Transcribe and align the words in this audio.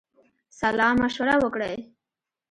سلامشوره 0.59 1.35
وکړی. 1.43 1.75